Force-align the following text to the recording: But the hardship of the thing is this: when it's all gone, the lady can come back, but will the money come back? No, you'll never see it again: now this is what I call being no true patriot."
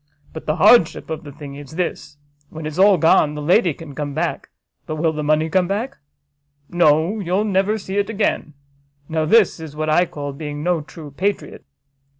But 0.33 0.47
the 0.47 0.55
hardship 0.55 1.11
of 1.11 1.23
the 1.23 1.31
thing 1.31 1.53
is 1.53 1.75
this: 1.75 2.17
when 2.49 2.65
it's 2.65 2.79
all 2.79 2.97
gone, 2.97 3.35
the 3.35 3.39
lady 3.43 3.71
can 3.71 3.93
come 3.93 4.15
back, 4.15 4.49
but 4.87 4.95
will 4.95 5.13
the 5.13 5.21
money 5.21 5.47
come 5.47 5.67
back? 5.67 5.97
No, 6.71 7.19
you'll 7.19 7.45
never 7.45 7.77
see 7.77 7.99
it 7.99 8.09
again: 8.09 8.55
now 9.07 9.25
this 9.25 9.59
is 9.59 9.75
what 9.75 9.91
I 9.91 10.07
call 10.07 10.33
being 10.33 10.63
no 10.63 10.81
true 10.81 11.11
patriot." 11.11 11.65